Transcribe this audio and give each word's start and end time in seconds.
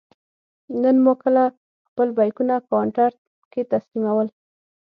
نن 0.81 0.95
ما 1.03 1.13
کله 1.23 1.43
خپل 1.87 2.07
بېکونه 2.17 2.55
کاونټر 2.69 3.11
کې 3.51 3.61
تسلیمول. 3.73 4.27